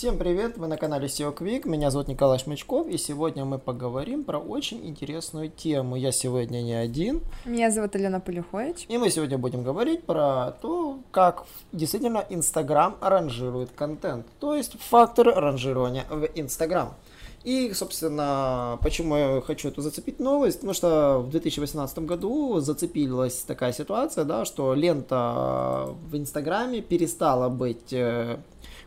Всем 0.00 0.16
привет, 0.16 0.56
вы 0.56 0.66
на 0.66 0.78
канале 0.78 1.08
SEO 1.08 1.36
Quick, 1.36 1.68
меня 1.68 1.90
зовут 1.90 2.08
Николай 2.08 2.38
Шмычков, 2.38 2.88
и 2.88 2.96
сегодня 2.96 3.44
мы 3.44 3.58
поговорим 3.58 4.24
про 4.24 4.38
очень 4.38 4.88
интересную 4.88 5.50
тему. 5.50 5.94
Я 5.94 6.10
сегодня 6.10 6.62
не 6.62 6.72
один. 6.72 7.20
Меня 7.44 7.70
зовут 7.70 7.94
Алена 7.96 8.18
Полюхович. 8.18 8.86
И 8.88 8.96
мы 8.96 9.10
сегодня 9.10 9.36
будем 9.36 9.62
говорить 9.62 10.04
про 10.04 10.52
то, 10.62 11.00
как 11.10 11.44
действительно 11.72 12.24
Инстаграм 12.30 12.96
ранжирует 13.02 13.72
контент, 13.72 14.24
то 14.38 14.56
есть 14.56 14.80
фактор 14.80 15.34
ранжирования 15.34 16.06
в 16.08 16.30
Инстаграм. 16.34 16.94
И, 17.44 17.72
собственно, 17.74 18.78
почему 18.82 19.16
я 19.16 19.40
хочу 19.42 19.68
эту 19.68 19.82
зацепить 19.82 20.18
новость, 20.18 20.60
потому 20.60 20.72
что 20.72 21.18
в 21.18 21.30
2018 21.30 21.98
году 22.00 22.60
зацепилась 22.60 23.36
такая 23.46 23.72
ситуация, 23.72 24.24
да, 24.24 24.46
что 24.46 24.72
лента 24.72 25.88
в 26.10 26.16
Инстаграме 26.16 26.80
перестала 26.82 27.48
быть 27.48 27.92
э, 27.92 28.38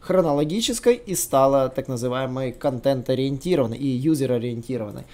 хронологической 0.03 0.95
и 0.95 1.15
стала 1.15 1.69
так 1.69 1.87
называемой 1.87 2.51
контент-ориентированной 2.51 3.77
и 3.77 3.87
юзер-ориентированной. 3.87 5.05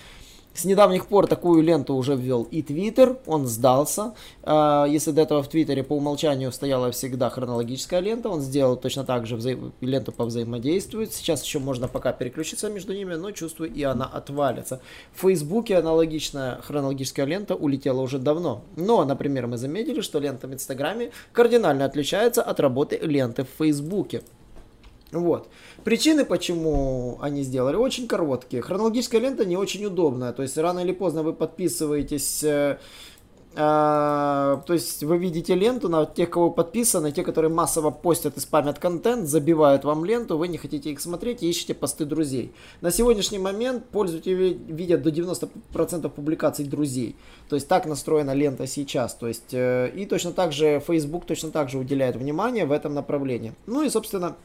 С 0.54 0.66
недавних 0.66 1.06
пор 1.06 1.28
такую 1.28 1.62
ленту 1.64 1.94
уже 1.94 2.16
ввел 2.16 2.44
и 2.44 2.62
Twitter, 2.62 3.18
он 3.28 3.48
сдался. 3.48 4.14
А, 4.44 4.86
если 4.86 5.12
до 5.12 5.22
этого 5.22 5.42
в 5.42 5.48
Твиттере 5.48 5.84
по 5.84 5.94
умолчанию 5.94 6.52
стояла 6.52 6.92
всегда 6.92 7.30
хронологическая 7.30 8.02
лента, 8.02 8.30
он 8.30 8.42
сделал 8.42 8.76
точно 8.76 9.06
так 9.06 9.26
же 9.26 9.38
вза... 9.38 9.52
ленту 9.80 10.12
по 10.12 10.26
взаимодействию. 10.26 11.08
Сейчас 11.10 11.46
еще 11.46 11.60
можно 11.60 11.88
пока 11.88 12.12
переключиться 12.12 12.70
между 12.70 12.94
ними, 12.94 13.14
но 13.14 13.32
чувствую 13.32 13.72
и 13.72 13.84
она 13.84 14.06
отвалится. 14.06 14.82
В 15.14 15.22
Фейсбуке 15.22 15.78
аналогичная 15.78 16.60
хронологическая 16.62 17.26
лента 17.26 17.56
улетела 17.56 18.02
уже 18.02 18.18
давно. 18.18 18.64
Но, 18.76 19.06
например, 19.06 19.48
мы 19.48 19.58
заметили, 19.58 20.02
что 20.02 20.20
лента 20.20 20.48
в 20.48 20.54
Инстаграме 20.54 21.12
кардинально 21.32 21.86
отличается 21.86 22.42
от 22.42 22.60
работы 22.60 22.98
ленты 22.98 23.46
в 23.46 23.50
Фейсбуке. 23.60 24.24
Вот. 25.12 25.50
Причины, 25.84 26.24
почему 26.24 27.18
они 27.22 27.44
сделали, 27.44 27.76
очень 27.76 28.08
короткие. 28.08 28.62
Хронологическая 28.62 29.20
лента 29.20 29.46
не 29.46 29.58
очень 29.58 29.86
удобная. 29.86 30.34
То 30.34 30.44
есть 30.44 30.58
рано 30.58 30.80
или 30.80 30.92
поздно 30.92 31.24
вы 31.24 31.34
подписываетесь... 31.34 32.44
Э, 32.44 32.78
э, 33.56 33.56
то 33.56 34.74
есть 34.74 35.04
вы 35.04 35.18
видите 35.18 35.56
ленту 35.56 35.90
на 35.90 36.06
тех, 36.06 36.30
кого 36.30 36.52
подписаны, 36.52 37.12
те, 37.12 37.24
которые 37.24 37.52
массово 37.52 37.90
постят 37.90 38.38
и 38.38 38.40
спамят 38.40 38.78
контент, 38.78 39.28
забивают 39.28 39.84
вам 39.84 40.06
ленту, 40.06 40.38
вы 40.38 40.48
не 40.48 40.60
хотите 40.60 40.92
их 40.92 41.00
смотреть 41.00 41.42
и 41.42 41.50
ищете 41.50 41.74
посты 41.74 42.06
друзей. 42.06 42.54
На 42.82 42.92
сегодняшний 42.92 43.40
момент 43.40 43.86
пользователи 43.86 44.60
видят 44.68 45.02
до 45.02 45.10
90% 45.10 46.08
публикаций 46.10 46.66
друзей. 46.66 47.16
То 47.50 47.56
есть 47.56 47.68
так 47.68 47.88
настроена 47.88 48.36
лента 48.36 48.68
сейчас. 48.68 49.16
То 49.16 49.28
есть, 49.28 49.54
э, 49.54 49.92
и 49.96 50.06
точно 50.06 50.34
так 50.34 50.52
же 50.52 50.80
Facebook 50.86 51.26
точно 51.26 51.50
так 51.50 51.70
же 51.70 51.80
уделяет 51.80 52.16
внимание 52.16 52.68
в 52.68 52.72
этом 52.72 52.94
направлении. 52.94 53.56
Ну 53.66 53.82
и, 53.82 53.90
собственно, 53.90 54.36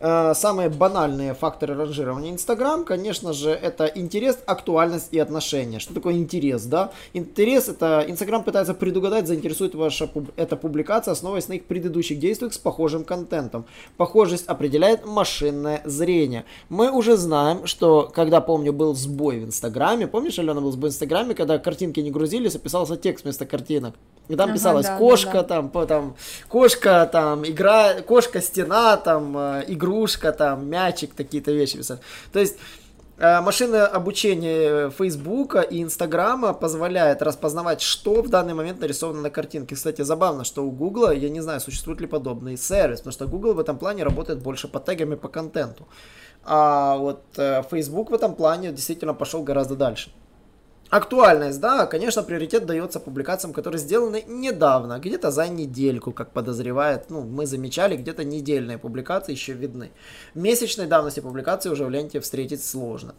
самые 0.00 0.68
банальные 0.68 1.34
факторы 1.34 1.74
ранжирования 1.74 2.30
Инстаграм, 2.30 2.84
конечно 2.84 3.32
же, 3.32 3.50
это 3.50 3.86
интерес, 3.86 4.38
актуальность 4.46 5.08
и 5.12 5.18
отношения. 5.18 5.78
Что 5.78 5.94
такое 5.94 6.14
интерес, 6.14 6.64
да? 6.64 6.90
Интерес 7.14 7.68
это 7.68 8.04
Инстаграм 8.06 8.42
пытается 8.42 8.74
предугадать, 8.74 9.26
заинтересует 9.26 9.74
ваша 9.74 10.08
эта 10.36 10.56
публикация, 10.56 11.12
основываясь 11.12 11.48
на 11.48 11.54
их 11.54 11.64
предыдущих 11.64 12.18
действиях 12.18 12.52
с 12.52 12.58
похожим 12.58 13.04
контентом. 13.04 13.64
Похожесть 13.96 14.46
определяет 14.46 15.06
машинное 15.06 15.80
зрение. 15.84 16.44
Мы 16.68 16.90
уже 16.90 17.16
знаем, 17.16 17.66
что 17.66 18.10
когда, 18.14 18.40
помню, 18.40 18.72
был 18.72 18.94
сбой 18.94 19.40
в 19.40 19.44
Инстаграме, 19.44 20.06
помнишь, 20.06 20.38
Алена, 20.38 20.60
был 20.60 20.72
сбой 20.72 20.90
в 20.90 20.92
Инстаграме, 20.92 21.34
когда 21.34 21.58
картинки 21.58 22.00
не 22.00 22.10
грузились, 22.10 22.56
описался 22.56 22.96
текст 22.96 23.24
вместо 23.24 23.46
картинок. 23.46 23.94
И 24.28 24.34
там 24.34 24.46
ага, 24.46 24.58
писалось 24.58 24.86
да, 24.86 24.96
кошка, 24.96 25.32
да, 25.32 25.42
да. 25.42 25.48
там, 25.48 25.68
по, 25.68 25.86
там, 25.86 26.16
кошка, 26.48 27.08
там, 27.10 27.44
игра, 27.46 27.94
кошка, 28.02 28.40
стена, 28.40 28.96
там, 28.96 29.36
э, 29.38 29.64
игрушка, 29.86 30.32
там, 30.32 30.68
мячик, 30.68 31.14
такие-то 31.14 31.52
вещи 31.52 31.78
писали. 31.78 32.00
То 32.32 32.40
есть, 32.40 32.56
э, 33.18 33.40
машина 33.40 33.86
обучения 33.86 34.90
Фейсбука 34.90 35.60
и 35.60 35.82
Инстаграма 35.82 36.52
позволяет 36.52 37.22
распознавать, 37.22 37.80
что 37.80 38.22
в 38.22 38.28
данный 38.28 38.54
момент 38.54 38.80
нарисовано 38.80 39.22
на 39.22 39.30
картинке. 39.30 39.74
Кстати, 39.74 40.02
забавно, 40.02 40.44
что 40.44 40.64
у 40.64 40.70
Гугла, 40.70 41.14
я 41.14 41.28
не 41.28 41.40
знаю, 41.40 41.60
существует 41.60 42.00
ли 42.00 42.06
подобный 42.06 42.56
сервис, 42.56 42.98
потому 42.98 43.12
что 43.12 43.26
Google 43.26 43.54
в 43.54 43.60
этом 43.60 43.78
плане 43.78 44.04
работает 44.04 44.40
больше 44.40 44.68
по 44.68 44.80
тегами, 44.80 45.14
по 45.14 45.28
контенту. 45.28 45.86
А 46.44 46.96
вот 46.96 47.22
э, 47.36 47.62
Facebook 47.70 48.10
в 48.10 48.14
этом 48.14 48.34
плане 48.34 48.72
действительно 48.72 49.14
пошел 49.14 49.42
гораздо 49.42 49.76
дальше. 49.76 50.10
Актуальность, 50.90 51.60
да, 51.60 51.86
конечно, 51.86 52.22
приоритет 52.22 52.64
дается 52.64 53.00
публикациям, 53.00 53.52
которые 53.52 53.80
сделаны 53.80 54.22
недавно, 54.28 55.00
где-то 55.00 55.32
за 55.32 55.48
недельку, 55.48 56.12
как 56.12 56.30
подозревает, 56.30 57.10
ну, 57.10 57.22
мы 57.22 57.46
замечали, 57.46 57.96
где-то 57.96 58.22
недельные 58.22 58.78
публикации 58.78 59.32
еще 59.32 59.52
видны. 59.52 59.90
Месячной 60.34 60.86
давности 60.86 61.18
публикации 61.18 61.70
уже 61.70 61.84
в 61.84 61.90
ленте 61.90 62.20
встретить 62.20 62.64
сложно. 62.64 63.16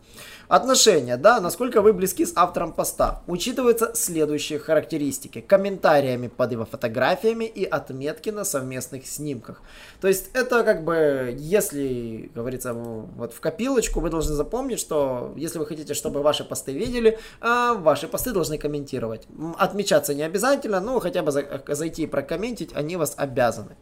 Отношения, 0.47 1.17
да, 1.17 1.41
насколько 1.41 1.81
вы 1.81 1.91
близки 1.91 2.25
с 2.25 2.31
автором 2.35 2.71
поста. 2.71 3.21
Учитываются 3.27 3.91
следующие 3.95 4.59
характеристики. 4.59 5.41
Комментариями 5.41 6.27
под 6.27 6.53
его 6.53 6.65
фотографиями 6.65 7.43
и 7.43 7.65
отметки 7.65 8.29
на 8.29 8.45
совместных 8.45 9.05
снимках. 9.05 9.61
То 9.99 10.07
есть 10.07 10.29
это 10.33 10.63
как 10.63 10.85
бы, 10.85 11.35
если, 11.37 12.31
говорится, 12.33 12.73
вот 12.73 13.33
в 13.33 13.41
копилочку, 13.41 13.99
вы 13.99 14.09
должны 14.09 14.35
запомнить, 14.35 14.79
что 14.79 15.33
если 15.35 15.59
вы 15.59 15.65
хотите, 15.65 15.93
чтобы 15.93 16.21
ваши 16.21 16.45
посты 16.45 16.71
видели, 16.71 17.19
а, 17.41 17.56
ваши 17.73 18.07
посты 18.07 18.31
должны 18.31 18.57
комментировать. 18.57 19.27
Отмечаться 19.57 20.13
не 20.13 20.23
обязательно, 20.23 20.79
но 20.79 20.99
хотя 20.99 21.21
бы 21.23 21.31
зайти 21.31 22.03
и 22.03 22.07
прокомментить, 22.07 22.71
они 22.75 22.95
вас 22.95 23.13
обязаны. 23.17 23.75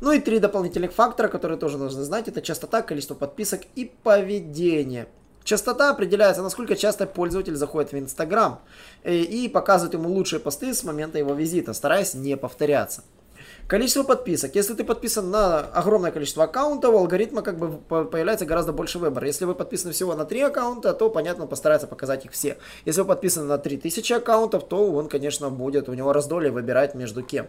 Ну 0.00 0.12
и 0.12 0.18
три 0.18 0.40
дополнительных 0.40 0.92
фактора, 0.92 1.28
которые 1.28 1.58
тоже 1.58 1.78
нужно 1.78 2.04
знать, 2.04 2.28
это 2.28 2.42
частота, 2.42 2.82
количество 2.82 3.14
подписок 3.14 3.62
и 3.76 3.92
поведение. 4.02 5.06
Частота 5.44 5.90
определяется, 5.90 6.42
насколько 6.42 6.76
часто 6.76 7.06
пользователь 7.06 7.56
заходит 7.56 7.92
в 7.92 7.98
Инстаграм 7.98 8.60
э, 9.02 9.14
и 9.14 9.48
показывает 9.48 9.94
ему 9.94 10.08
лучшие 10.08 10.40
посты 10.40 10.72
с 10.72 10.84
момента 10.84 11.18
его 11.18 11.34
визита, 11.34 11.72
стараясь 11.72 12.14
не 12.14 12.36
повторяться. 12.36 13.02
Количество 13.66 14.02
подписок. 14.02 14.54
Если 14.54 14.74
ты 14.74 14.84
подписан 14.84 15.30
на 15.30 15.60
огромное 15.60 16.10
количество 16.10 16.44
аккаунтов, 16.44 16.94
у 16.94 16.98
алгоритма 16.98 17.42
как 17.42 17.58
бы 17.58 17.78
появляется 17.78 18.44
гораздо 18.44 18.72
больше 18.72 18.98
выбора. 18.98 19.26
Если 19.26 19.44
вы 19.44 19.54
подписаны 19.54 19.92
всего 19.92 20.14
на 20.14 20.24
3 20.24 20.42
аккаунта, 20.42 20.92
то, 20.92 21.08
понятно, 21.08 21.46
постарается 21.46 21.86
показать 21.86 22.24
их 22.26 22.32
все. 22.32 22.58
Если 22.84 23.00
вы 23.00 23.06
подписаны 23.06 23.46
на 23.46 23.58
3000 23.58 24.12
аккаунтов, 24.14 24.68
то 24.68 24.92
он, 24.92 25.08
конечно, 25.08 25.48
будет, 25.48 25.88
у 25.88 25.94
него 25.94 26.12
раздолье 26.12 26.50
выбирать 26.50 26.94
между 26.94 27.22
кем. 27.22 27.46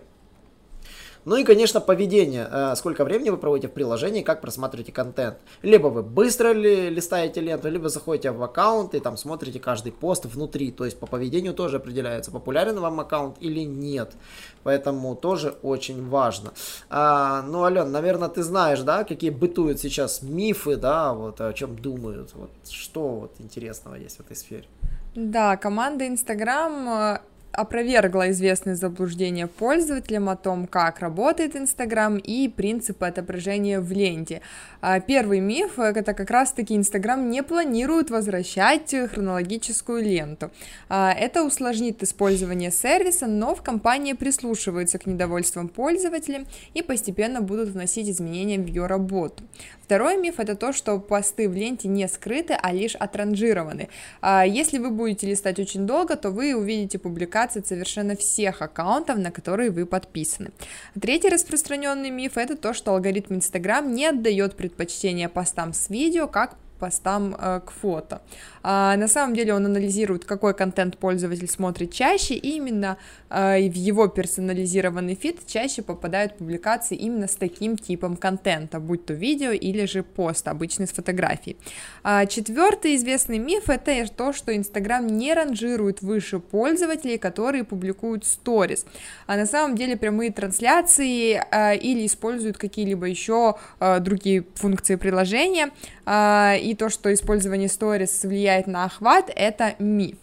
Ну 1.25 1.37
и, 1.37 1.43
конечно, 1.43 1.79
поведение. 1.79 2.47
Э, 2.51 2.75
сколько 2.75 3.05
времени 3.05 3.29
вы 3.29 3.37
проводите 3.37 3.67
в 3.67 3.71
приложении, 3.71 4.21
как 4.21 4.41
просматриваете 4.41 4.91
контент. 4.91 5.37
Либо 5.61 5.87
вы 5.87 6.03
быстро 6.03 6.53
ли 6.53 6.89
листаете 6.89 7.41
ленту, 7.41 7.69
либо 7.69 7.89
заходите 7.89 8.31
в 8.31 8.43
аккаунт 8.43 8.93
и 8.95 8.99
там 8.99 9.17
смотрите 9.17 9.59
каждый 9.59 9.91
пост 9.91 10.25
внутри. 10.25 10.71
То 10.71 10.85
есть 10.85 10.99
по 10.99 11.07
поведению 11.07 11.53
тоже 11.53 11.77
определяется, 11.77 12.31
популярен 12.31 12.79
вам 12.79 12.99
аккаунт 12.99 13.37
или 13.39 13.61
нет. 13.61 14.13
Поэтому 14.63 15.15
тоже 15.15 15.55
очень 15.61 16.07
важно. 16.09 16.53
А, 16.89 17.41
ну, 17.43 17.63
Ален, 17.63 17.91
наверное, 17.91 18.29
ты 18.29 18.43
знаешь, 18.43 18.81
да, 18.81 19.03
какие 19.03 19.29
бытуют 19.29 19.79
сейчас 19.79 20.21
мифы, 20.21 20.75
да, 20.75 21.13
вот 21.13 21.41
о 21.41 21.53
чем 21.53 21.77
думают. 21.77 22.33
Вот 22.33 22.51
что 22.69 23.07
вот 23.09 23.31
интересного 23.39 23.95
есть 23.95 24.17
в 24.17 24.19
этой 24.21 24.35
сфере? 24.35 24.65
Да, 25.15 25.57
команда 25.57 26.05
Instagram 26.05 27.19
опровергла 27.53 28.31
известные 28.31 28.75
заблуждения 28.75 29.47
пользователям 29.47 30.27
о 30.29 30.35
том, 30.35 30.67
как 30.67 30.99
работает 30.99 31.55
Инстаграм 31.55 32.17
и 32.17 32.47
принципы 32.47 33.05
отображения 33.05 33.79
в 33.79 33.91
ленте. 33.91 34.41
А, 34.81 34.99
первый 34.99 35.39
миф— 35.39 35.73
это 35.79 36.13
как 36.13 36.29
раз-таки 36.31 36.75
Инстаграм 36.75 37.29
не 37.29 37.43
планирует 37.43 38.09
возвращать 38.09 38.93
хронологическую 39.13 40.03
ленту. 40.03 40.51
А, 40.89 41.13
это 41.13 41.43
усложнит 41.43 42.01
использование 42.03 42.71
сервиса, 42.71 43.27
но 43.27 43.53
в 43.53 43.61
компании 43.61 44.13
прислушиваются 44.13 44.97
к 44.97 45.05
недовольствам 45.05 45.69
пользователей 45.69 46.47
и 46.73 46.81
постепенно 46.81 47.41
будут 47.41 47.69
вносить 47.69 48.09
изменения 48.09 48.57
в 48.57 48.65
ее 48.65 48.87
работу. 48.87 49.43
Второй 49.83 50.17
миф 50.17 50.39
это 50.39 50.55
то, 50.55 50.71
что 50.71 50.97
посты 50.99 51.49
в 51.49 51.53
ленте 51.53 51.89
не 51.89 52.07
скрыты, 52.07 52.57
а 52.59 52.71
лишь 52.71 52.95
отранжированы. 52.95 53.89
А, 54.21 54.45
если 54.45 54.77
вы 54.77 54.89
будете 54.89 55.27
листать 55.27 55.59
очень 55.59 55.85
долго, 55.85 56.15
то 56.15 56.31
вы 56.31 56.55
увидите 56.55 56.97
публикации 56.97 57.61
совершенно 57.65 58.15
всех 58.15 58.61
аккаунтов, 58.61 59.17
на 59.17 59.29
которые 59.31 59.71
вы 59.71 59.85
подписаны. 59.85 60.51
Третий 60.99 61.29
распространенный 61.29 62.11
миф 62.11 62.37
это 62.37 62.55
то, 62.55 62.73
что 62.73 62.93
алгоритм 62.93 63.35
Instagram 63.35 63.93
не 63.93 64.05
отдает 64.05 64.55
предпочтение 64.55 65.27
постам 65.27 65.73
с 65.73 65.89
видео, 65.89 66.27
как 66.27 66.55
постам 66.83 67.33
э, 67.39 67.61
к 67.65 67.71
фото. 67.71 68.21
А, 68.61 68.97
на 68.97 69.07
самом 69.07 69.35
деле 69.35 69.53
он 69.53 69.65
анализирует, 69.65 70.25
какой 70.25 70.53
контент 70.53 70.97
пользователь 70.97 71.49
смотрит 71.49 71.93
чаще, 71.93 72.33
и 72.33 72.57
именно 72.57 72.97
э, 73.29 73.69
в 73.69 73.75
его 73.75 74.07
персонализированный 74.07 75.15
фид 75.15 75.47
чаще 75.47 75.81
попадают 75.81 76.37
публикации 76.37 76.97
именно 76.97 77.27
с 77.27 77.35
таким 77.35 77.77
типом 77.77 78.17
контента, 78.17 78.81
будь 78.81 79.05
то 79.05 79.13
видео 79.13 79.51
или 79.51 79.85
же 79.85 80.03
пост, 80.03 80.47
обычный 80.49 80.87
с 80.87 80.91
фотографией. 80.91 81.55
А, 82.03 82.25
четвертый 82.25 82.95
известный 82.95 83.37
миф 83.37 83.69
это 83.69 84.05
то, 84.13 84.33
что 84.33 84.53
Инстаграм 84.53 85.07
не 85.07 85.33
ранжирует 85.33 86.01
выше 86.01 86.39
пользователей, 86.39 87.17
которые 87.17 87.63
публикуют 87.63 88.25
сторис. 88.25 88.85
А 89.25 89.37
на 89.37 89.45
самом 89.45 89.77
деле 89.77 89.95
прямые 89.95 90.33
трансляции 90.33 91.41
а, 91.51 91.73
или 91.73 92.05
используют 92.05 92.57
какие-либо 92.57 93.05
еще 93.05 93.55
другие 93.99 94.45
функции 94.55 94.95
приложения, 94.95 95.71
а, 96.05 96.55
и 96.73 96.75
то, 96.75 96.89
что 96.89 97.13
использование 97.13 97.69
сторис 97.69 98.23
влияет 98.23 98.65
на 98.65 98.85
охват, 98.85 99.31
это 99.35 99.75
миф. 99.77 100.17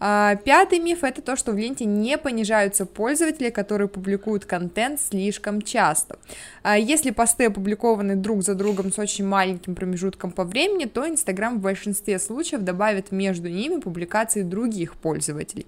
А, 0.00 0.36
пятый 0.36 0.80
миф 0.80 1.04
это 1.04 1.22
то, 1.22 1.36
что 1.36 1.52
в 1.52 1.56
ленте 1.56 1.84
не 1.84 2.18
понижаются 2.18 2.84
пользователи, 2.84 3.50
которые 3.50 3.88
публикуют 3.88 4.44
контент 4.44 5.00
слишком 5.00 5.62
часто. 5.62 6.18
А, 6.62 6.76
если 6.76 7.10
посты 7.10 7.46
опубликованы 7.46 8.16
друг 8.16 8.42
за 8.42 8.54
другом 8.54 8.92
с 8.92 8.98
очень 8.98 9.26
маленьким 9.26 9.74
промежутком 9.74 10.30
по 10.30 10.44
времени, 10.44 10.84
то 10.84 11.08
Инстаграм 11.08 11.58
в 11.58 11.60
большинстве 11.60 12.18
случаев 12.18 12.62
добавит 12.62 13.12
между 13.12 13.48
ними 13.48 13.80
публикации 13.80 14.42
других 14.42 14.94
пользователей. 14.94 15.66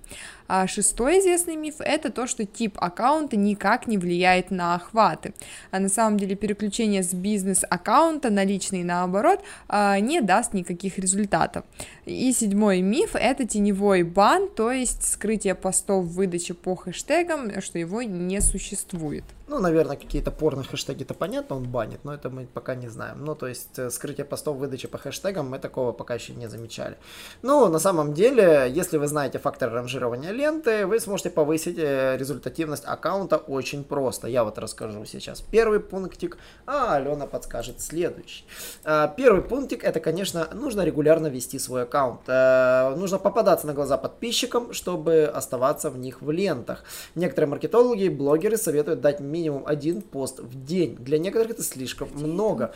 А 0.49 0.67
шестой 0.67 1.19
известный 1.21 1.57
миф 1.57 1.77
это 1.81 2.13
то, 2.13 2.27
что 2.27 2.45
тип 2.45 2.77
аккаунта 2.77 3.37
никак 3.37 3.87
не 3.89 3.99
влияет 3.99 4.51
на 4.51 4.75
охваты. 4.77 5.35
А 5.71 5.81
на 5.81 5.89
самом 5.89 6.19
деле 6.19 6.37
переключение 6.37 7.03
с 7.03 7.13
бизнес-аккаунта 7.13 8.31
на 8.31 8.45
личный 8.45 8.85
наоборот 8.85 9.41
не 9.69 10.21
даст 10.21 10.53
никаких 10.53 10.99
результатов. 10.99 11.65
И 12.05 12.33
седьмой 12.33 12.81
миф 12.81 13.17
это 13.17 13.47
теневой 13.47 13.86
бан, 14.03 14.49
то 14.49 14.71
есть 14.71 15.05
скрытие 15.05 15.55
постов 15.55 16.05
в 16.05 16.15
выдаче 16.15 16.55
по 16.55 16.75
хэштегам, 16.75 17.61
что 17.61 17.79
его 17.79 18.03
не 18.03 18.41
существует. 18.41 19.25
Ну, 19.49 19.61
наверное, 19.61 19.97
какие-то 19.97 20.33
порно 20.33 20.65
хэштеги-то 20.65 21.15
понятно, 21.15 21.57
он 21.57 21.69
банит, 21.69 22.01
но 22.03 22.13
это 22.13 22.31
мы 22.31 22.47
пока 22.47 22.75
не 22.75 22.89
знаем. 22.89 23.25
Ну, 23.25 23.37
то 23.37 23.47
есть, 23.47 23.79
э, 23.79 23.91
скрытие 23.91 24.25
постов 24.25 24.57
выдачи 24.57 24.89
по 24.89 24.99
хэштегам 24.99 25.49
мы 25.49 25.61
такого 25.61 25.93
пока 25.93 26.15
еще 26.15 26.35
не 26.35 26.49
замечали. 26.49 26.97
Ну, 27.43 27.69
на 27.69 27.79
самом 27.79 28.13
деле, 28.13 28.67
если 28.69 28.99
вы 28.99 29.07
знаете 29.07 29.39
фактор 29.39 29.71
ранжирования 29.71 30.33
ленты, 30.33 30.85
вы 30.85 30.99
сможете 30.99 31.31
повысить 31.31 31.79
э, 31.79 32.17
результативность 32.17 32.85
аккаунта 32.87 33.37
очень 33.37 33.85
просто. 33.85 34.27
Я 34.27 34.43
вот 34.43 34.59
расскажу 34.59 35.05
сейчас 35.05 35.41
первый 35.41 35.79
пунктик, 35.79 36.39
а 36.67 36.97
Алена 36.97 37.29
подскажет 37.29 37.81
следующий. 37.81 38.45
А, 38.85 39.07
первый 39.07 39.43
пунктик, 39.43 39.85
это, 39.85 40.01
конечно, 40.01 40.49
нужно 40.55 40.85
регулярно 40.85 41.29
вести 41.29 41.61
свой 41.61 41.85
аккаунт. 41.85 42.23
Э, 42.27 42.97
нужно 42.97 43.19
попадаться 43.19 43.69
на 43.69 43.75
глаза 43.75 43.97
подписчикам, 43.97 44.73
чтобы 44.73 45.31
оставаться 45.33 45.89
в 45.89 45.99
них 45.99 46.21
в 46.21 46.33
лентах. 46.33 46.83
Некоторые 47.15 47.49
маркетологи 47.49 48.05
и 48.05 48.09
блогеры 48.09 48.57
советуют 48.57 49.01
дать 49.01 49.21
минимум 49.37 49.65
один 49.67 50.03
пост 50.03 50.41
в 50.41 50.65
день. 50.65 50.97
Для 50.97 51.19
некоторых 51.19 51.53
это 51.53 51.63
слишком 51.63 52.09
много. 52.15 52.75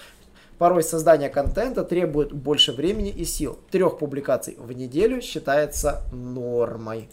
Порой 0.58 0.82
создание 0.82 1.30
контента 1.30 1.84
требует 1.84 2.32
больше 2.32 2.72
времени 2.72 3.10
и 3.10 3.24
сил. 3.24 3.58
Трех 3.70 3.98
публикаций 3.98 4.56
в 4.58 4.72
неделю 4.72 5.22
считается 5.22 6.02
нормой. 6.12 7.08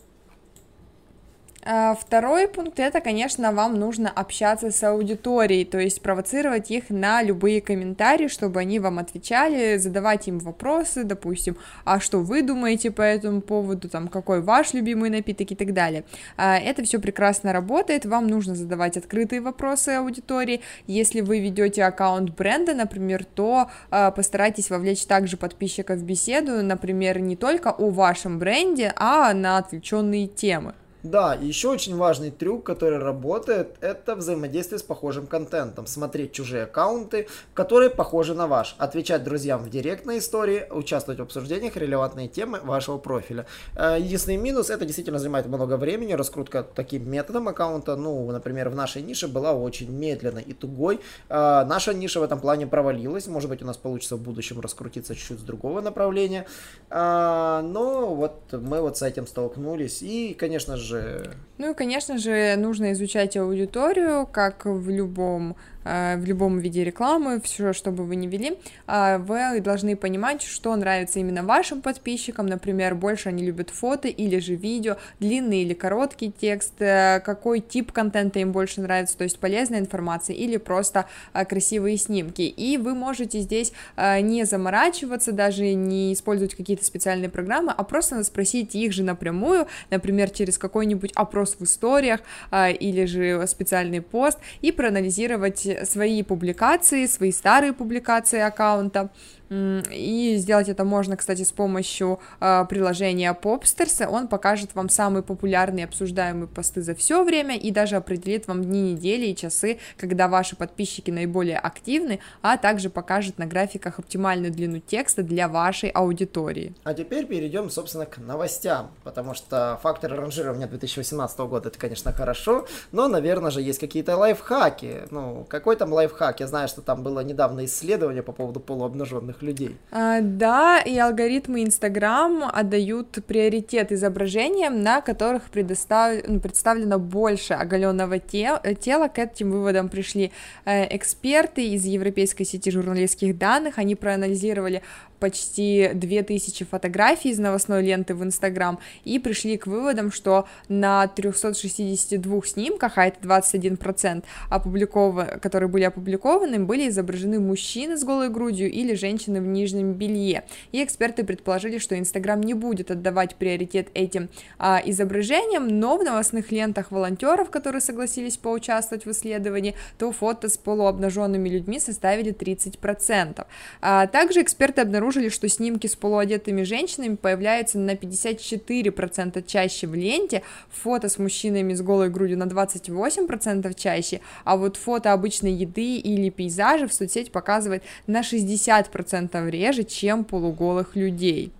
А, 1.69 1.95
второй 1.95 2.47
пункт 2.47 2.79
это, 2.79 3.01
конечно, 3.01 3.51
вам 3.51 3.77
нужно 3.77 4.09
общаться 4.09 4.71
с 4.71 4.81
аудиторией, 4.83 5.65
то 5.65 5.77
есть 5.77 6.01
провоцировать 6.01 6.71
их 6.71 6.89
на 6.89 7.21
любые 7.21 7.59
комментарии, 7.59 8.29
чтобы 8.29 8.61
они 8.61 8.79
вам 8.79 8.99
отвечали, 8.99 9.75
задавать 9.75 10.29
им 10.29 10.39
вопросы, 10.39 11.03
допустим, 11.03 11.57
а 11.83 11.99
что 11.99 12.19
вы 12.19 12.41
думаете 12.41 12.89
по 12.89 13.01
этому 13.01 13.41
поводу, 13.41 13.89
там, 13.89 14.07
какой 14.07 14.41
ваш 14.41 14.73
любимый 14.73 15.09
напиток 15.09 15.51
и 15.51 15.55
так 15.55 15.73
далее. 15.73 16.05
А, 16.37 16.57
это 16.57 16.85
все 16.85 16.99
прекрасно 16.99 17.51
работает, 17.51 18.05
вам 18.05 18.27
нужно 18.27 18.55
задавать 18.55 18.95
открытые 18.95 19.41
вопросы 19.41 19.89
аудитории. 19.89 20.61
Если 20.85 21.19
вы 21.19 21.39
ведете 21.39 21.83
аккаунт 21.83 22.29
бренда, 22.29 22.75
например, 22.75 23.25
то 23.25 23.69
а, 23.91 24.11
постарайтесь 24.11 24.69
вовлечь 24.69 25.05
также 25.05 25.35
подписчиков 25.35 25.99
в 25.99 26.03
беседу, 26.05 26.63
например, 26.63 27.19
не 27.19 27.35
только 27.35 27.71
о 27.71 27.89
вашем 27.89 28.39
бренде, 28.39 28.93
а 28.95 29.33
на 29.33 29.57
отвлеченные 29.57 30.27
темы. 30.27 30.73
Да, 31.03 31.35
еще 31.35 31.69
очень 31.69 31.95
важный 31.95 32.31
трюк, 32.31 32.65
который 32.65 32.97
работает, 32.97 33.75
это 33.81 34.15
взаимодействие 34.15 34.79
с 34.79 34.83
похожим 34.83 35.27
контентом. 35.27 35.85
Смотреть 35.85 36.31
чужие 36.31 36.63
аккаунты, 36.63 37.27
которые 37.53 37.91
похожи 37.91 38.33
на 38.33 38.47
ваш. 38.47 38.75
Отвечать 38.79 39.23
друзьям 39.23 39.61
в 39.61 39.69
директ 39.69 40.05
на 40.05 40.17
истории, 40.17 40.65
участвовать 40.71 41.19
в 41.19 41.23
обсуждениях 41.23 41.77
релевантной 41.77 42.27
темы 42.27 42.59
вашего 42.63 42.97
профиля. 42.97 43.45
Э, 43.75 43.97
единственный 43.99 44.37
минус, 44.37 44.71
это 44.71 44.85
действительно 44.85 45.19
занимает 45.19 45.45
много 45.45 45.77
времени. 45.77 46.13
Раскрутка 46.13 46.63
таким 46.63 47.09
методом 47.09 47.47
аккаунта, 47.47 47.95
ну, 47.95 48.31
например, 48.31 48.69
в 48.69 48.75
нашей 48.75 49.03
нише 49.03 49.27
была 49.27 49.53
очень 49.53 49.91
медленной 49.91 50.41
и 50.41 50.53
тугой. 50.53 50.99
Э, 51.29 51.63
наша 51.63 51.93
ниша 51.93 52.19
в 52.19 52.23
этом 52.23 52.39
плане 52.39 52.65
провалилась. 52.65 53.27
Может 53.27 53.51
быть, 53.51 53.61
у 53.61 53.65
нас 53.65 53.77
получится 53.77 54.15
в 54.15 54.21
будущем 54.21 54.59
раскрутиться 54.61 55.13
чуть-чуть 55.13 55.39
с 55.41 55.43
другого 55.43 55.81
направления. 55.81 56.47
Э, 56.89 57.61
но 57.63 58.15
вот 58.15 58.51
мы 58.51 58.81
вот 58.81 58.97
с 58.97 59.03
этим 59.03 59.27
столкнулись. 59.27 60.01
И, 60.01 60.33
конечно 60.33 60.75
же, 60.75 60.86
же... 60.87 61.35
Ну 61.57 61.71
и, 61.71 61.73
конечно 61.73 62.17
же, 62.17 62.55
нужно 62.57 62.93
изучать 62.93 63.35
аудиторию, 63.35 64.27
как 64.27 64.65
в 64.65 64.89
любом 64.89 65.55
Э, 65.87 66.17
в 66.17 66.25
любом 66.25 66.59
виде 66.59 66.83
рекламы, 66.83 67.39
все, 67.41 67.71
что 67.71 67.91
бы 67.91 68.03
вы 68.03 68.17
ни 68.17 68.27
вели, 68.27 68.57
а, 68.87 69.19
вы 69.19 69.61
должны 69.61 69.95
понимать, 69.95 70.41
что 70.41 70.75
нравится 70.75 71.19
именно 71.19 71.43
вашим 71.43 71.81
подписчикам, 71.81 72.47
например, 72.47 72.95
больше 72.95 73.29
они 73.29 73.45
любят 73.45 73.69
фото 73.69 74.09
или 74.09 74.39
же 74.39 74.55
видео, 74.55 74.97
длинный 75.19 75.61
или 75.61 75.73
короткий 75.73 76.31
текст, 76.31 76.73
э, 76.81 77.21
какой 77.23 77.61
тип 77.61 77.93
контента 77.93 78.39
им 78.39 78.51
больше 78.51 78.81
нравится, 78.81 79.17
то 79.17 79.23
есть 79.23 79.39
полезная 79.39 79.79
информация 79.79 80.35
или 80.35 80.57
просто 80.57 81.05
э, 81.33 81.45
красивые 81.45 81.97
снимки, 81.97 82.41
и 82.41 82.77
вы 82.77 82.93
можете 82.93 83.39
здесь 83.39 83.71
не 83.97 84.43
заморачиваться, 84.43 85.31
даже 85.31 85.73
не 85.73 86.13
использовать 86.13 86.55
какие-то 86.55 86.83
специальные 86.83 87.29
программы, 87.29 87.73
а 87.75 87.83
просто 87.83 88.23
спросить 88.23 88.75
их 88.75 88.91
же 88.91 89.03
напрямую, 89.03 89.67
например, 89.89 90.29
через 90.29 90.57
какой-нибудь 90.77 91.11
опрос 91.15 91.55
в 91.59 91.63
историях 91.63 92.19
или 92.53 93.05
же 93.05 93.47
специальный 93.47 94.01
пост, 94.01 94.37
и 94.61 94.71
проанализировать 94.71 95.67
свои 95.89 96.21
публикации, 96.21 97.07
свои 97.07 97.31
старые 97.31 97.73
публикации 97.73 98.39
аккаунта, 98.39 99.09
и 99.49 100.35
сделать 100.37 100.69
это 100.69 100.83
можно, 100.83 101.17
кстати, 101.17 101.43
с 101.43 101.51
помощью 101.51 102.19
э, 102.39 102.65
приложения 102.69 103.37
Popsters. 103.39 104.05
Он 104.07 104.27
покажет 104.27 104.75
вам 104.75 104.89
самые 104.89 105.23
популярные 105.23 105.85
обсуждаемые 105.85 106.47
посты 106.47 106.81
за 106.81 106.95
все 106.95 107.23
время 107.23 107.57
и 107.57 107.71
даже 107.71 107.95
определит 107.95 108.47
вам 108.47 108.63
дни 108.63 108.93
недели 108.93 109.27
и 109.27 109.35
часы, 109.35 109.79
когда 109.97 110.27
ваши 110.27 110.55
подписчики 110.55 111.11
наиболее 111.11 111.57
активны, 111.57 112.19
а 112.41 112.57
также 112.57 112.89
покажет 112.89 113.37
на 113.37 113.45
графиках 113.45 113.99
оптимальную 113.99 114.51
длину 114.51 114.79
текста 114.79 115.23
для 115.23 115.47
вашей 115.47 115.89
аудитории. 115.89 116.73
А 116.83 116.93
теперь 116.93 117.25
перейдем, 117.25 117.69
собственно, 117.69 118.05
к 118.05 118.17
новостям, 118.17 118.91
потому 119.03 119.33
что 119.33 119.79
фактор 119.81 120.13
ранжирования 120.13 120.67
2018 120.67 121.39
года 121.39 121.69
это, 121.69 121.79
конечно, 121.79 122.11
хорошо, 122.11 122.67
но, 122.91 123.07
наверное 123.07 123.51
же, 123.51 123.61
есть 123.61 123.79
какие-то 123.79 124.17
лайфхаки. 124.17 125.03
Ну, 125.11 125.45
какой 125.49 125.75
там 125.75 125.93
лайфхак? 125.93 126.39
Я 126.39 126.47
знаю, 126.47 126.67
что 126.67 126.81
там 126.81 127.03
было 127.03 127.21
недавно 127.21 127.65
исследование 127.65 128.23
по 128.23 128.31
поводу 128.31 128.59
полуобнаженных 128.59 129.36
разных 129.37 129.41
людей. 129.41 129.77
А, 129.91 130.21
да, 130.21 130.79
и 130.79 130.97
алгоритмы 130.97 131.63
Инстаграм 131.63 132.43
отдают 132.43 133.19
приоритет 133.27 133.91
изображениям, 133.91 134.81
на 134.81 135.01
которых 135.01 135.49
предостав... 135.49 136.21
Представлено 136.41 136.99
больше 136.99 137.53
оголенного 137.53 138.19
те... 138.19 138.59
тела. 138.79 139.07
К 139.07 139.19
этим 139.19 139.51
выводам 139.51 139.89
пришли 139.89 140.31
э, 140.65 140.95
эксперты 140.95 141.67
из 141.69 141.85
Европейской 141.85 142.43
сети 142.43 142.71
журналистских 142.71 143.37
данных. 143.37 143.77
Они 143.77 143.95
проанализировали 143.95 144.81
почти 145.19 145.91
2000 145.93 146.65
фотографий 146.65 147.29
из 147.29 147.39
новостной 147.39 147.83
ленты 147.83 148.13
в 148.13 148.23
Инстаграм 148.23 148.79
и 149.03 149.19
пришли 149.19 149.57
к 149.57 149.67
выводам, 149.67 150.11
что 150.11 150.47
на 150.67 151.07
362 151.07 152.41
снимках, 152.45 152.97
а 152.97 153.07
это 153.07 153.19
21%, 153.27 154.23
опубликов... 154.49 155.39
которые 155.41 155.69
были 155.69 155.83
опубликованы, 155.83 156.59
были 156.59 156.89
изображены 156.89 157.39
мужчины 157.39 157.97
с 157.97 158.03
голой 158.03 158.29
грудью 158.29 158.71
или 158.71 158.93
женщины 158.93 159.26
в 159.35 159.45
нижнем 159.45 159.93
белье. 159.93 160.43
И 160.71 160.83
эксперты 160.83 161.23
предположили, 161.23 161.77
что 161.77 161.97
Инстаграм 161.97 162.41
не 162.41 162.53
будет 162.53 162.91
отдавать 162.91 163.35
приоритет 163.35 163.89
этим 163.93 164.29
а, 164.57 164.81
изображениям, 164.83 165.67
но 165.67 165.97
в 165.97 166.03
новостных 166.03 166.51
лентах 166.51 166.91
волонтеров, 166.91 167.49
которые 167.49 167.81
согласились 167.81 168.37
поучаствовать 168.37 169.05
в 169.05 169.11
исследовании, 169.11 169.75
то 169.97 170.11
фото 170.11 170.49
с 170.49 170.57
полуобнаженными 170.57 171.49
людьми 171.49 171.79
составили 171.79 172.33
30%. 172.33 173.45
А, 173.81 174.07
также 174.07 174.41
эксперты 174.41 174.81
обнаружили, 174.81 175.29
что 175.29 175.49
снимки 175.49 175.87
с 175.87 175.95
полуодетыми 175.95 176.63
женщинами 176.63 177.15
появляются 177.15 177.77
на 177.77 177.91
54% 177.91 179.43
чаще 179.45 179.87
в 179.87 179.95
ленте, 179.95 180.43
фото 180.69 181.09
с 181.09 181.17
мужчинами 181.17 181.73
с 181.73 181.81
голой 181.81 182.09
грудью 182.09 182.37
на 182.37 182.43
28% 182.43 183.73
чаще, 183.75 184.21
а 184.43 184.57
вот 184.57 184.77
фото 184.77 185.13
обычной 185.13 185.53
еды 185.53 185.97
или 185.97 186.29
пейзажи 186.29 186.87
в 186.87 186.93
соцсети 186.93 187.29
показывает 187.29 187.83
на 188.05 188.21
60% 188.21 189.16
реже, 189.49 189.83
чем 189.83 190.23
полуголых 190.23 190.95
людей. 190.95 191.51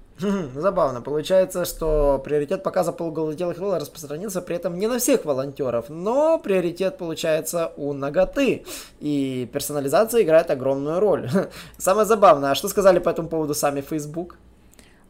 Забавно. 0.56 1.02
Получается, 1.02 1.66
что 1.66 2.22
приоритет 2.24 2.64
показа 2.64 2.92
полуголоделых 2.92 3.58
тел 3.58 3.76
распространился 3.76 4.42
при 4.42 4.56
этом 4.56 4.80
не 4.80 4.88
на 4.88 5.00
всех 5.00 5.26
волонтеров, 5.26 5.90
но 5.90 6.40
приоритет 6.40 6.98
получается 6.98 7.72
у 7.78 7.94
ноготы. 7.94 8.66
И 9.00 9.50
персонализация 9.54 10.24
играет 10.24 10.50
огромную 10.50 11.00
роль. 11.00 11.30
Самое 11.78 12.08
забавное, 12.08 12.52
а 12.52 12.56
что 12.56 12.68
сказали 12.68 13.00
по 13.00 13.10
этому 13.10 13.30
поводу 13.30 13.54
сами 13.54 13.82
Facebook? 13.82 14.38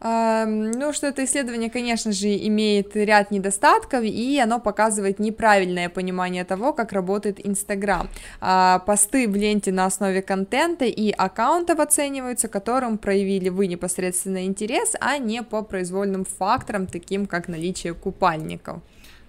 Ну, 0.00 0.92
что 0.92 1.08
это 1.08 1.24
исследование, 1.24 1.70
конечно 1.70 2.12
же, 2.12 2.28
имеет 2.28 2.94
ряд 2.94 3.32
недостатков, 3.32 4.04
и 4.04 4.38
оно 4.38 4.60
показывает 4.60 5.18
неправильное 5.18 5.88
понимание 5.88 6.44
того, 6.44 6.72
как 6.72 6.92
работает 6.92 7.44
Инстаграм. 7.44 8.08
А, 8.40 8.78
посты 8.80 9.28
в 9.28 9.34
ленте 9.34 9.72
на 9.72 9.86
основе 9.86 10.22
контента 10.22 10.84
и 10.84 11.10
аккаунтов 11.10 11.80
оцениваются, 11.80 12.46
которым 12.46 12.98
проявили 12.98 13.48
вы 13.48 13.66
непосредственно 13.66 14.46
интерес, 14.46 14.94
а 15.00 15.18
не 15.18 15.42
по 15.42 15.62
произвольным 15.62 16.24
факторам, 16.24 16.86
таким 16.86 17.26
как 17.26 17.48
наличие 17.48 17.94
купальников. 17.94 18.80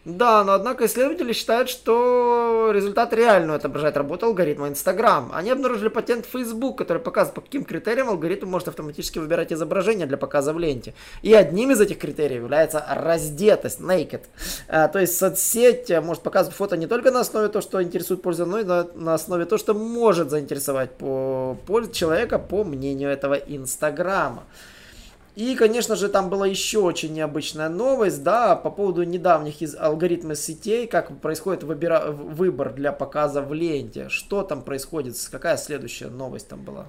Да, 0.05 0.45
но 0.45 0.53
однако 0.53 0.85
исследователи 0.85 1.33
считают, 1.33 1.69
что 1.69 2.71
результат 2.73 3.11
реально 3.13 3.55
отображает 3.55 3.97
работу 3.97 4.27
алгоритма 4.27 4.69
Instagram. 4.69 5.31
Они 5.33 5.51
обнаружили 5.51 5.89
патент 5.89 6.25
Facebook, 6.25 6.77
который 6.77 7.01
показывает, 7.01 7.35
по 7.35 7.41
каким 7.41 7.65
критериям 7.65 8.09
алгоритм 8.09 8.47
может 8.47 8.69
автоматически 8.69 9.19
выбирать 9.19 9.51
изображение 9.51 10.07
для 10.07 10.15
показа 10.15 10.53
в 10.53 10.59
ленте. 10.59 10.93
И 11.21 11.33
одним 11.33 11.71
из 11.71 11.81
этих 11.81 11.99
критериев 11.99 12.43
является 12.43 12.83
раздетость, 12.89 13.81
naked. 13.81 14.21
А, 14.69 14.87
то 14.87 14.99
есть 14.99 15.17
соцсеть 15.17 15.91
может 16.01 16.23
показывать 16.23 16.55
фото 16.55 16.77
не 16.77 16.87
только 16.87 17.11
на 17.11 17.19
основе 17.19 17.49
того, 17.49 17.61
что 17.61 17.83
интересует 17.83 18.21
пользователя, 18.21 18.51
но 18.51 18.59
и 18.59 18.63
на, 18.63 18.87
на 18.95 19.13
основе 19.15 19.43
того, 19.45 19.59
что 19.59 19.73
может 19.73 20.29
заинтересовать 20.29 20.91
по, 20.91 21.57
по, 21.67 21.85
человека 21.91 22.39
по 22.39 22.63
мнению 22.63 23.09
этого 23.09 23.33
Инстаграма. 23.33 24.43
И, 25.39 25.55
конечно 25.55 25.95
же, 25.95 26.09
там 26.09 26.29
была 26.29 26.47
еще 26.47 26.79
очень 26.79 27.13
необычная 27.13 27.69
новость, 27.69 28.23
да, 28.23 28.57
по 28.57 28.69
поводу 28.69 29.03
недавних 29.03 29.61
из 29.61 29.73
алгоритмов 29.73 30.37
сетей, 30.37 30.85
как 30.85 31.17
происходит 31.21 31.63
выбира... 31.63 32.11
выбор 32.11 32.73
для 32.73 32.91
показа 32.91 33.41
в 33.41 33.53
ленте. 33.53 34.09
Что 34.09 34.43
там 34.43 34.61
происходит, 34.61 35.15
какая 35.31 35.55
следующая 35.55 36.09
новость 36.09 36.49
там 36.49 36.65
была? 36.65 36.87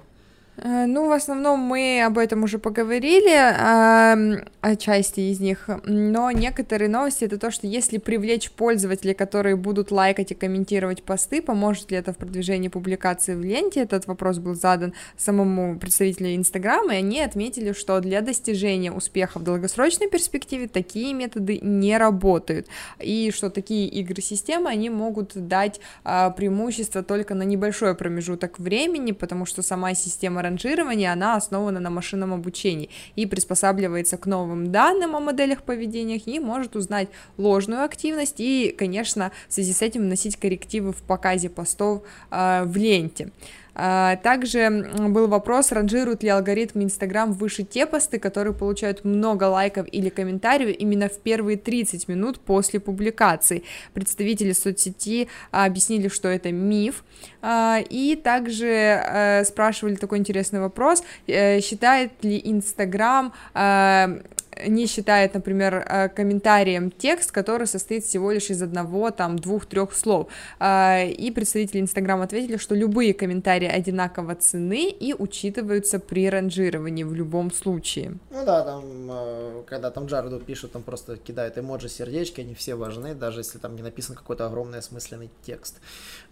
Э, 0.61 0.85
ну, 0.85 1.07
в 1.07 1.11
основном 1.11 1.59
мы 1.59 2.03
об 2.05 2.17
этом 2.17 2.43
уже 2.43 2.59
поговорили, 2.59 3.31
э, 3.31 4.43
о 4.61 4.75
части 4.75 5.21
из 5.21 5.39
них, 5.39 5.69
но 5.85 6.29
некоторые 6.31 6.87
новости 6.87 7.25
это 7.25 7.39
то, 7.39 7.49
что 7.49 7.65
если 7.65 7.97
привлечь 7.97 8.51
пользователей, 8.51 9.15
которые 9.15 9.55
будут 9.55 9.91
лайкать 9.91 10.31
и 10.31 10.35
комментировать 10.35 11.03
посты, 11.03 11.41
поможет 11.41 11.89
ли 11.91 11.97
это 11.97 12.13
в 12.13 12.17
продвижении 12.17 12.67
публикации 12.67 13.33
в 13.33 13.43
ленте? 13.43 13.81
Этот 13.81 14.05
вопрос 14.05 14.37
был 14.37 14.53
задан 14.53 14.93
самому 15.17 15.79
представителю 15.79 16.35
Инстаграма, 16.35 16.93
и 16.93 16.97
они 16.97 17.21
отметили, 17.21 17.73
что 17.73 17.99
для 17.99 18.21
достижения 18.21 18.91
успеха 18.91 19.39
в 19.39 19.43
долгосрочной 19.43 20.09
перспективе 20.09 20.67
такие 20.67 21.13
методы 21.13 21.59
не 21.61 21.97
работают, 21.97 22.67
и 22.99 23.31
что 23.33 23.49
такие 23.49 23.87
игры-системы, 23.87 24.69
они 24.69 24.91
могут 24.91 25.31
дать 25.33 25.79
э, 26.03 26.31
преимущество 26.37 27.01
только 27.01 27.33
на 27.33 27.43
небольшой 27.43 27.95
промежуток 27.95 28.59
времени, 28.59 29.11
потому 29.11 29.47
что 29.47 29.63
сама 29.63 29.95
система 29.95 30.43
ранжирования, 30.51 31.13
она 31.13 31.35
основана 31.35 31.79
на 31.79 31.89
машинном 31.89 32.33
обучении 32.33 32.89
и 33.15 33.25
приспосабливается 33.25 34.17
к 34.17 34.25
новым 34.25 34.71
данным 34.71 35.15
о 35.15 35.19
моделях 35.19 35.63
поведения 35.63 36.17
и 36.17 36.39
может 36.39 36.75
узнать 36.75 37.07
ложную 37.37 37.83
активность 37.83 38.39
и, 38.39 38.75
конечно, 38.77 39.31
в 39.47 39.53
связи 39.53 39.73
с 39.73 39.81
этим 39.81 40.01
вносить 40.01 40.37
коррективы 40.37 40.91
в 40.91 41.01
показе 41.03 41.49
постов 41.49 42.03
э, 42.31 42.63
в 42.65 42.75
ленте. 42.77 43.31
А, 43.83 44.17
также 44.17 44.69
был 45.09 45.27
вопрос, 45.27 45.71
ранжирует 45.71 46.21
ли 46.21 46.29
алгоритм 46.29 46.83
Инстаграм 46.83 47.33
выше 47.33 47.63
те 47.63 47.87
посты, 47.87 48.19
которые 48.19 48.53
получают 48.53 49.03
много 49.03 49.45
лайков 49.45 49.87
или 49.91 50.09
комментариев 50.09 50.75
именно 50.77 51.09
в 51.09 51.17
первые 51.17 51.57
30 51.57 52.07
минут 52.07 52.39
после 52.39 52.79
публикации. 52.79 53.63
Представители 53.95 54.51
соцсети 54.51 55.29
объяснили, 55.49 56.09
что 56.09 56.27
это 56.27 56.51
миф, 56.51 57.03
а, 57.41 57.79
и 57.89 58.15
также 58.15 58.67
э, 58.67 59.43
спрашивали 59.45 59.95
такой 59.95 60.19
интересный 60.19 60.59
вопрос, 60.59 61.01
э, 61.25 61.59
считает 61.61 62.11
ли 62.23 62.39
Инстаграм 62.43 63.33
не 64.67 64.87
считает, 64.87 65.33
например, 65.33 65.85
э, 65.87 66.09
комментарием 66.09 66.91
текст, 66.91 67.31
который 67.31 67.67
состоит 67.67 68.03
всего 68.03 68.31
лишь 68.31 68.49
из 68.49 68.61
одного, 68.61 69.11
там, 69.11 69.37
двух-трех 69.37 69.93
слов. 69.93 70.27
А, 70.59 71.03
и 71.03 71.31
представители 71.31 71.79
Инстаграма 71.81 72.23
ответили, 72.23 72.57
что 72.57 72.75
любые 72.75 73.13
комментарии 73.13 73.67
одинаково 73.67 74.35
цены 74.35 74.89
и 74.89 75.13
учитываются 75.13 75.99
при 75.99 76.29
ранжировании 76.29 77.03
в 77.03 77.13
любом 77.13 77.51
случае. 77.51 78.17
Ну 78.31 78.45
да, 78.45 78.63
там, 78.63 78.83
э, 79.09 79.63
когда 79.67 79.91
там 79.91 80.05
Джареду 80.05 80.39
пишут, 80.39 80.71
там 80.71 80.83
просто 80.83 81.17
кидают 81.17 81.57
эмоджи, 81.57 81.89
сердечки, 81.89 82.41
они 82.41 82.53
все 82.53 82.75
важны, 82.75 83.15
даже 83.15 83.39
если 83.39 83.59
там 83.59 83.75
не 83.75 83.81
написан 83.81 84.15
какой-то 84.15 84.45
огромный 84.45 84.79
осмысленный 84.79 85.29
текст. 85.43 85.75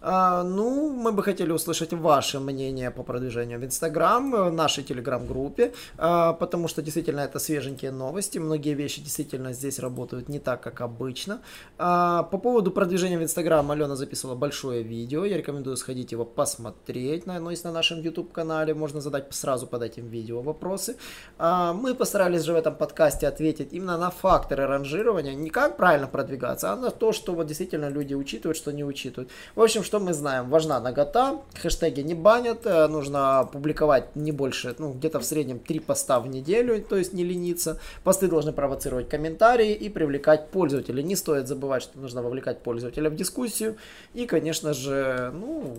А, 0.00 0.42
ну, 0.42 0.90
мы 0.90 1.12
бы 1.12 1.22
хотели 1.22 1.52
услышать 1.52 1.92
ваше 1.92 2.40
мнение 2.40 2.90
по 2.90 3.02
продвижению 3.02 3.60
в 3.60 3.64
Инстаграм, 3.64 4.30
в 4.30 4.52
нашей 4.52 4.84
телеграм-группе, 4.84 5.72
потому 5.96 6.68
что 6.68 6.82
действительно 6.82 7.20
это 7.20 7.38
свеженькие 7.38 7.90
новости, 7.90 8.19
новости. 8.20 8.38
Многие 8.38 8.74
вещи 8.74 9.00
действительно 9.00 9.52
здесь 9.52 9.78
работают 9.78 10.28
не 10.28 10.38
так, 10.38 10.60
как 10.62 10.80
обычно. 10.82 11.40
А, 11.78 12.22
по 12.24 12.38
поводу 12.38 12.70
продвижения 12.70 13.18
в 13.18 13.22
Инстаграм 13.22 13.70
Алена 13.70 13.96
записывала 13.96 14.36
большое 14.36 14.82
видео. 14.82 15.24
Я 15.24 15.38
рекомендую 15.38 15.76
сходить 15.76 16.12
его 16.12 16.24
посмотреть. 16.24 17.26
Оно 17.26 17.50
есть 17.50 17.64
на 17.64 17.72
нашем 17.72 18.02
YouTube-канале. 18.02 18.74
Можно 18.74 19.00
задать 19.00 19.34
сразу 19.34 19.66
под 19.66 19.82
этим 19.82 20.08
видео 20.08 20.42
вопросы. 20.42 20.96
А, 21.38 21.72
мы 21.72 21.94
постарались 21.94 22.42
же 22.42 22.52
в 22.52 22.56
этом 22.56 22.74
подкасте 22.74 23.28
ответить 23.28 23.72
именно 23.72 23.96
на 23.96 24.10
факторы 24.10 24.66
ранжирования. 24.66 25.34
Не 25.34 25.50
как 25.50 25.76
правильно 25.76 26.06
продвигаться, 26.06 26.72
а 26.72 26.76
на 26.76 26.90
то, 26.90 27.12
что 27.12 27.32
вот 27.34 27.46
действительно 27.46 27.90
люди 27.90 28.14
учитывают, 28.14 28.56
что 28.56 28.72
не 28.72 28.84
учитывают. 28.84 29.30
В 29.54 29.62
общем, 29.62 29.82
что 29.82 29.98
мы 29.98 30.12
знаем? 30.12 30.50
Важна 30.50 30.80
нагота. 30.80 31.40
Хэштеги 31.62 32.02
не 32.02 32.14
банят. 32.14 32.66
Э, 32.66 32.88
нужно 32.88 33.48
публиковать 33.52 34.16
не 34.16 34.32
больше, 34.32 34.74
ну, 34.78 34.92
где-то 34.92 35.18
в 35.18 35.24
среднем 35.24 35.58
3 35.58 35.80
поста 35.80 36.20
в 36.20 36.26
неделю, 36.26 36.84
то 36.88 36.96
есть 36.96 37.14
не 37.14 37.24
лениться. 37.24 37.78
Посты 38.04 38.28
должны 38.28 38.52
провоцировать 38.52 39.08
комментарии 39.08 39.74
и 39.74 39.88
привлекать 39.88 40.48
пользователей. 40.48 41.02
Не 41.02 41.16
стоит 41.16 41.48
забывать, 41.48 41.82
что 41.82 41.98
нужно 41.98 42.22
вовлекать 42.22 42.62
пользователя 42.62 43.10
в 43.10 43.14
дискуссию. 43.14 43.76
И, 44.14 44.26
конечно 44.26 44.72
же, 44.72 45.30
ну, 45.34 45.76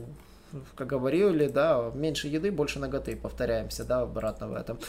как 0.75 0.87
говорили, 0.87 1.47
да, 1.47 1.91
меньше 1.95 2.27
еды, 2.27 2.51
больше 2.51 2.79
ноготы. 2.79 3.15
Повторяемся, 3.15 3.83
да, 3.83 4.01
обратно 4.01 4.47
в 4.49 4.53
этом. 4.53 4.79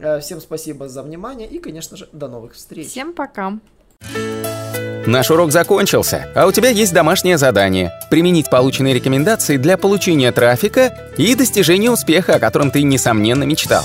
Э, 0.00 0.20
всем 0.20 0.40
спасибо 0.40 0.88
за 0.88 1.02
внимание 1.02 1.48
и, 1.48 1.58
конечно 1.58 1.96
же, 1.96 2.08
до 2.12 2.28
новых 2.28 2.54
встреч. 2.54 2.88
Всем 2.88 3.14
пока. 3.14 3.58
Наш 5.06 5.30
урок 5.30 5.52
закончился, 5.52 6.30
а 6.34 6.46
у 6.46 6.52
тебя 6.52 6.68
есть 6.68 6.92
домашнее 6.92 7.38
задание– 7.38 7.92
применить 8.10 8.50
полученные 8.50 8.92
рекомендации 8.92 9.56
для 9.56 9.78
получения 9.78 10.32
трафика 10.32 11.12
и 11.16 11.34
достижения 11.36 11.90
успеха, 11.90 12.34
о 12.34 12.38
котором 12.40 12.72
ты, 12.72 12.82
несомненно, 12.82 13.44
мечтал. 13.44 13.84